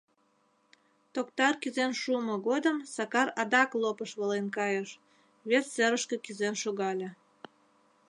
[1.13, 4.89] Токтар кӱзен шуымо годым Сакар адак лопыш волен кайыш,
[5.49, 7.09] вес серышке кӱзен шогале.